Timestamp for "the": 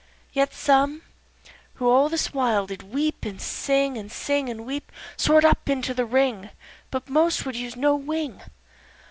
5.93-6.05